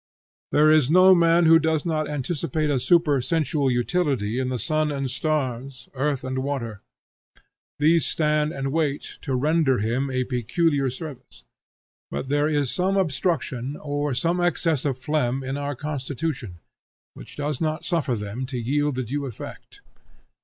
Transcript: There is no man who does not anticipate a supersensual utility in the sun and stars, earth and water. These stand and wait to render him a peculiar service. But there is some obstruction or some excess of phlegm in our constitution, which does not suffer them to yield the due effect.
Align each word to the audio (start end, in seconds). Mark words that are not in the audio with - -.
There 0.51 0.71
is 0.71 0.89
no 0.89 1.13
man 1.13 1.45
who 1.45 1.59
does 1.59 1.85
not 1.85 2.09
anticipate 2.09 2.71
a 2.71 2.79
supersensual 2.79 3.69
utility 3.69 4.39
in 4.39 4.49
the 4.49 4.57
sun 4.57 4.91
and 4.91 5.11
stars, 5.11 5.89
earth 5.93 6.23
and 6.23 6.39
water. 6.39 6.81
These 7.77 8.07
stand 8.07 8.51
and 8.51 8.71
wait 8.71 9.19
to 9.21 9.35
render 9.35 9.77
him 9.77 10.09
a 10.09 10.23
peculiar 10.23 10.89
service. 10.89 11.43
But 12.09 12.29
there 12.29 12.49
is 12.49 12.71
some 12.71 12.97
obstruction 12.97 13.77
or 13.79 14.15
some 14.15 14.41
excess 14.41 14.85
of 14.85 14.97
phlegm 14.97 15.43
in 15.43 15.55
our 15.55 15.75
constitution, 15.75 16.61
which 17.13 17.35
does 17.35 17.61
not 17.61 17.85
suffer 17.85 18.15
them 18.15 18.47
to 18.47 18.57
yield 18.57 18.95
the 18.95 19.03
due 19.03 19.27
effect. 19.27 19.81